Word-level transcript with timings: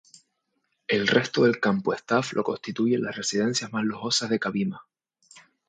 El 0.87 1.05
resto 1.07 1.43
del 1.43 1.59
campo 1.59 1.93
Staff 1.93 2.33
lo 2.33 2.41
constituyen 2.43 3.03
las 3.03 3.15
residencias 3.15 3.71
más 3.71 3.83
lujosas 3.83 4.31
de 4.31 4.39
Cabimas. 4.39 4.81